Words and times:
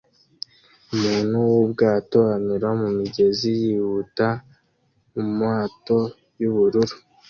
Umuntu 0.95 1.35
wubwato 1.49 2.19
anyura 2.35 2.67
mumigezi 2.79 3.47
yihuta 3.61 4.27
mumato 5.13 5.97
yubururu 6.41 6.95